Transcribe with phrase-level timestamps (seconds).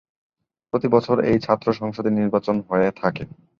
[0.73, 3.23] প্রতি বছর এই ছাত্র সংসদে নির্বাচন হয়ে থাকে।